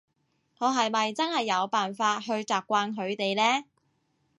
[0.57, 3.65] 我係咪真係有辦法去習慣佢哋呢？